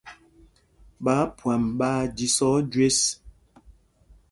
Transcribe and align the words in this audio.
Ɓááphwam 1.03 1.63
ɓaa 1.79 2.01
jísɔ̄ɔ̄ 2.17 2.57
jüés. 2.71 2.99